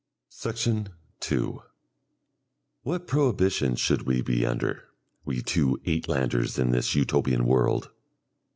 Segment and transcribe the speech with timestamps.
[0.29, 1.61] Section 2
[2.81, 4.85] What prohibitions should we be under,
[5.25, 7.91] we two Uitlanders in this Utopian world?